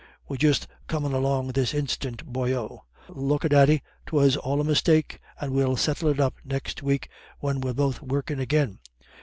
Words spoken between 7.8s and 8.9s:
workin' agin.